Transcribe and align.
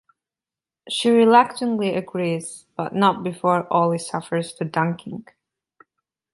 She 0.89 1.11
reluctantly 1.11 1.93
agrees, 1.93 2.65
but 2.75 2.95
not 2.95 3.21
before 3.21 3.71
Ollie 3.71 3.99
suffers 3.99 4.55
the 4.55 4.65
dunking. 4.65 5.27